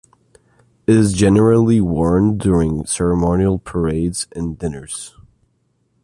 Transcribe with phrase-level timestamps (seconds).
[0.87, 5.13] It is generally worn during ceremonial parades and dinners.